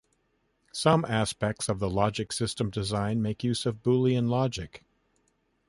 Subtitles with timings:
[0.71, 4.83] Some aspects of logic system design make use of Boolean logic.